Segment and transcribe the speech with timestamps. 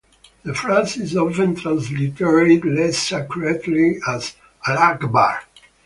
[0.41, 4.35] The phrase is often transliterated less accurately as
[4.67, 5.43] "Allah akbar".